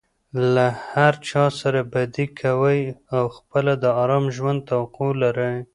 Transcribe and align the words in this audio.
له 0.53 0.65
هرچا 0.91 1.43
سره 1.61 1.79
بدي 1.93 2.25
کوى 2.39 2.79
او 3.17 3.23
خپله 3.37 3.73
د 3.83 3.85
آرام 4.01 4.25
ژوند 4.35 4.59
توقع 4.69 5.09
لري. 5.23 5.55